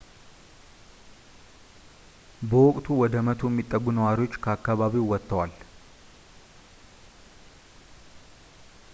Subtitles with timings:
[2.49, 5.53] በወቅቱ ወደ 100 የሚጠጉ ነዋሪዎች ከአከባቢው ወጥተዋል